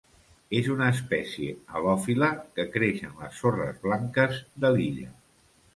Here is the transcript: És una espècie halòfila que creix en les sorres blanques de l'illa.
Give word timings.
És 0.59 0.69
una 0.75 0.87
espècie 0.93 1.51
halòfila 1.81 2.31
que 2.57 2.67
creix 2.77 3.07
en 3.11 3.15
les 3.21 3.39
sorres 3.43 3.81
blanques 3.89 4.43
de 4.65 4.77
l'illa. 4.79 5.17